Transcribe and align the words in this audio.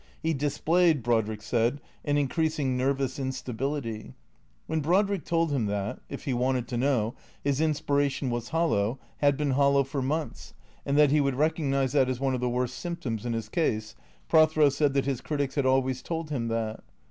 He 0.23 0.33
displayed, 0.33 1.03
Brodrick 1.03 1.43
said, 1.43 1.79
an 2.03 2.17
increasing 2.17 2.75
nervous 2.75 3.19
in 3.19 3.31
stability. 3.31 4.15
^Yhen 4.67 4.81
Brodrick 4.81 5.23
told 5.25 5.51
him 5.51 5.67
that 5.67 5.99
(if 6.09 6.23
he 6.23 6.33
wanted 6.33 6.67
to 6.69 6.77
know) 6.77 7.13
his 7.43 7.61
inspiration 7.61 8.31
was 8.31 8.49
hollow, 8.49 8.97
had 9.17 9.37
been 9.37 9.51
hollow 9.51 9.83
for 9.83 10.01
months, 10.01 10.55
and 10.87 10.97
that 10.97 11.11
he 11.11 11.21
would 11.21 11.35
recognize 11.35 11.91
that 11.91 12.09
as 12.09 12.19
one 12.19 12.33
of 12.33 12.41
the 12.41 12.49
worst 12.49 12.79
symptoms 12.79 13.27
in 13.27 13.33
his 13.33 13.47
case, 13.47 13.95
Prothero 14.27 14.69
said 14.69 14.95
that 14.95 15.05
his 15.05 15.21
critics 15.21 15.53
had 15.53 15.67
always 15.67 16.01
told 16.01 16.31
him 16.31 16.47
that. 16.47 16.83